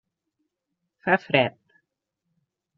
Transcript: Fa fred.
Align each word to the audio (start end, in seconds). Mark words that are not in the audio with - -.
Fa 1.03 1.15
fred. 1.27 1.61